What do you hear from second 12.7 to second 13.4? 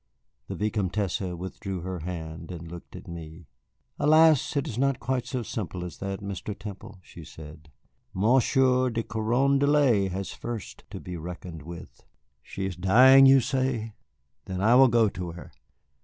dying,